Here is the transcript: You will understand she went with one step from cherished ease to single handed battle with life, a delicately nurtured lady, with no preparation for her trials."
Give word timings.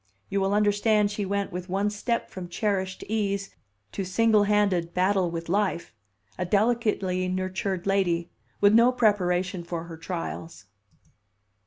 You 0.29 0.41
will 0.41 0.55
understand 0.55 1.11
she 1.11 1.25
went 1.27 1.51
with 1.51 1.69
one 1.69 1.91
step 1.91 2.31
from 2.31 2.49
cherished 2.49 3.03
ease 3.07 3.53
to 3.91 4.03
single 4.03 4.45
handed 4.45 4.95
battle 4.95 5.29
with 5.29 5.47
life, 5.47 5.93
a 6.39 6.43
delicately 6.45 7.27
nurtured 7.27 7.85
lady, 7.85 8.31
with 8.59 8.73
no 8.73 8.91
preparation 8.91 9.63
for 9.63 9.83
her 9.83 9.97
trials." 9.97 10.65